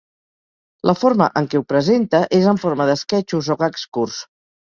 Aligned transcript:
La 0.89 0.95
forma 1.01 1.27
en 1.41 1.49
què 1.51 1.59
ho 1.59 1.65
presenta 1.73 2.21
és 2.39 2.49
en 2.53 2.61
forma 2.63 2.87
d'esquetxos 2.91 3.51
o 3.55 3.59
gags 3.65 3.87
curts. 3.99 4.19